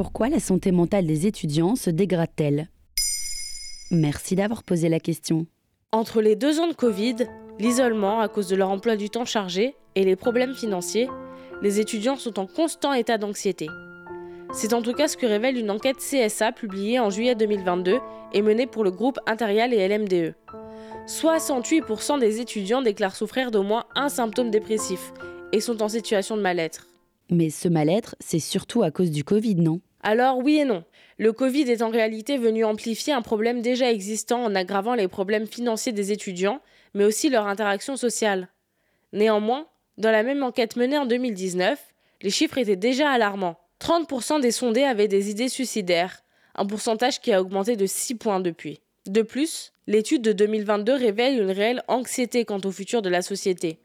[0.00, 2.70] Pourquoi la santé mentale des étudiants se dégrade-t-elle
[3.90, 5.46] Merci d'avoir posé la question.
[5.92, 7.16] Entre les deux ans de Covid,
[7.58, 11.06] l'isolement à cause de leur emploi du temps chargé et les problèmes financiers,
[11.60, 13.66] les étudiants sont en constant état d'anxiété.
[14.54, 17.98] C'est en tout cas ce que révèle une enquête CSA publiée en juillet 2022
[18.32, 20.34] et menée pour le groupe Intérial et LMDE.
[21.08, 25.12] 68% des étudiants déclarent souffrir d'au moins un symptôme dépressif
[25.52, 26.86] et sont en situation de mal-être.
[27.30, 30.84] Mais ce mal-être, c'est surtout à cause du Covid, non Alors oui et non.
[31.18, 35.46] Le Covid est en réalité venu amplifier un problème déjà existant en aggravant les problèmes
[35.46, 36.60] financiers des étudiants,
[36.94, 38.48] mais aussi leur interaction sociale.
[39.12, 39.66] Néanmoins,
[39.98, 41.78] dans la même enquête menée en 2019,
[42.22, 43.58] les chiffres étaient déjà alarmants.
[43.80, 46.22] 30% des sondés avaient des idées suicidaires,
[46.54, 48.80] un pourcentage qui a augmenté de 6 points depuis.
[49.06, 53.78] De plus, l'étude de 2022 révèle une réelle anxiété quant au futur de la société.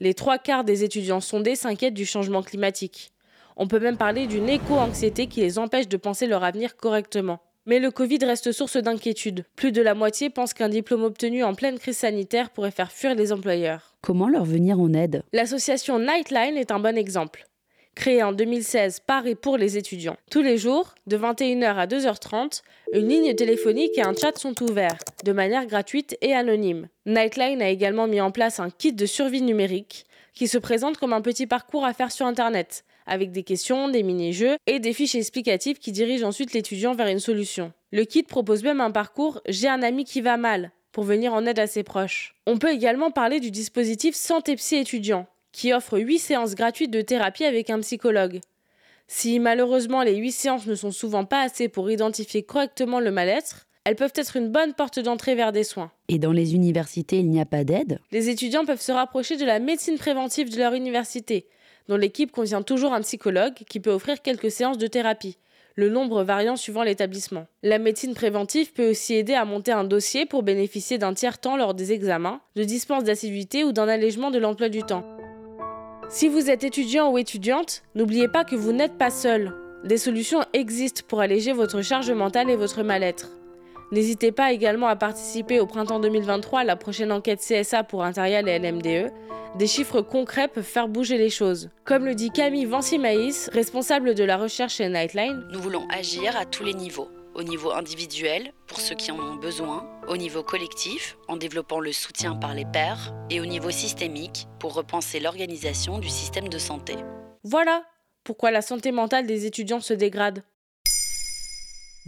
[0.00, 3.12] Les trois quarts des étudiants sondés s'inquiètent du changement climatique.
[3.58, 7.40] On peut même parler d'une éco-anxiété qui les empêche de penser leur avenir correctement.
[7.64, 9.44] Mais le Covid reste source d'inquiétude.
[9.56, 13.14] Plus de la moitié pense qu'un diplôme obtenu en pleine crise sanitaire pourrait faire fuir
[13.14, 13.96] les employeurs.
[14.02, 15.22] Comment leur venir en aide?
[15.32, 17.46] L'association Nightline est un bon exemple.
[17.94, 20.18] Créée en 2016 par et pour les étudiants.
[20.30, 22.60] Tous les jours, de 21h à 2h30,
[22.92, 26.88] une ligne téléphonique et un chat sont ouverts, de manière gratuite et anonyme.
[27.06, 30.04] Nightline a également mis en place un kit de survie numérique
[30.36, 34.02] qui se présente comme un petit parcours à faire sur Internet, avec des questions, des
[34.02, 37.72] mini-jeux et des fiches explicatives qui dirigent ensuite l'étudiant vers une solution.
[37.90, 41.46] Le kit propose même un parcours J'ai un ami qui va mal pour venir en
[41.46, 42.36] aide à ses proches.
[42.46, 47.00] On peut également parler du dispositif Santé Psy étudiant, qui offre 8 séances gratuites de
[47.00, 48.40] thérapie avec un psychologue.
[49.08, 53.66] Si malheureusement les 8 séances ne sont souvent pas assez pour identifier correctement le mal-être,
[53.86, 55.92] elles peuvent être une bonne porte d'entrée vers des soins.
[56.08, 58.00] Et dans les universités, il n'y a pas d'aide?
[58.10, 61.46] Les étudiants peuvent se rapprocher de la médecine préventive de leur université,
[61.86, 65.38] dont l'équipe contient toujours un psychologue qui peut offrir quelques séances de thérapie,
[65.76, 67.46] le nombre variant suivant l'établissement.
[67.62, 71.74] La médecine préventive peut aussi aider à monter un dossier pour bénéficier d'un tiers-temps lors
[71.74, 75.04] des examens, de dispenses d'assiduité ou d'un allègement de l'emploi du temps.
[76.08, 79.54] Si vous êtes étudiant ou étudiante, n'oubliez pas que vous n'êtes pas seul.
[79.84, 83.30] Des solutions existent pour alléger votre charge mentale et votre mal-être.
[83.92, 88.48] N'hésitez pas également à participer au printemps 2023 à la prochaine enquête CSA pour Intérial
[88.48, 89.12] et LMDE.
[89.56, 91.70] Des chiffres concrets peuvent faire bouger les choses.
[91.84, 96.44] Comme le dit Camille Vancy-Maïs, responsable de la recherche chez Nightline, Nous voulons agir à
[96.44, 97.08] tous les niveaux.
[97.34, 101.92] Au niveau individuel, pour ceux qui en ont besoin, au niveau collectif, en développant le
[101.92, 106.96] soutien par les pairs, et au niveau systémique, pour repenser l'organisation du système de santé.
[107.44, 107.84] voilà
[108.24, 110.42] pourquoi la santé mentale des étudiants se dégrade.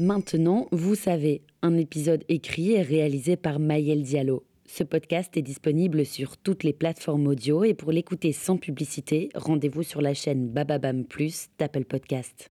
[0.00, 4.44] Maintenant, vous savez, un épisode écrit et réalisé par Maël Diallo.
[4.64, 9.82] Ce podcast est disponible sur toutes les plateformes audio et pour l'écouter sans publicité, rendez-vous
[9.82, 12.48] sur la chaîne Bababam Plus d'Apple Podcast.